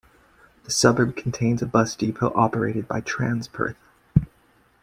[0.63, 3.75] The suburb contains a bus depot operated by TransPerth.